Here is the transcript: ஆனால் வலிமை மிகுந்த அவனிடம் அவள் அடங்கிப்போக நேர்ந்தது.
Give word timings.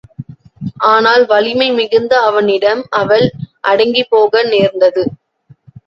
ஆனால் 0.85 1.23
வலிமை 1.25 1.67
மிகுந்த 1.71 2.13
அவனிடம் 2.21 2.83
அவள் 2.93 3.25
அடங்கிப்போக 3.63 4.43
நேர்ந்தது. 4.51 5.05